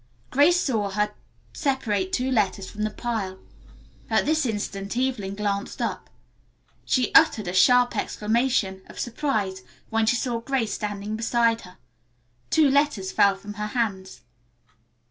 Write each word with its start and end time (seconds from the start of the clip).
Grace 0.31 0.59
saw 0.59 0.89
her 0.89 1.13
separate 1.53 2.11
two 2.11 2.31
letters 2.31 2.67
from 2.67 2.81
the 2.81 2.89
pile. 2.89 3.37
At 4.09 4.25
this 4.25 4.47
instant 4.47 4.97
Evelyn 4.97 5.35
glanced 5.35 5.79
up. 5.79 6.09
She 6.85 7.13
uttered 7.13 7.47
a 7.47 7.53
sharp 7.53 7.95
exclamation 7.95 8.81
of 8.87 8.97
surprise 8.99 9.61
when 9.91 10.07
she 10.07 10.15
saw 10.15 10.39
Grace 10.41 10.73
standing 10.73 11.15
beside 11.17 11.61
her. 11.61 11.77
Two 12.49 12.67
letters 12.67 13.11
fell 13.11 13.35
from 13.35 13.53
her 13.53 13.67
hands. 13.77 14.21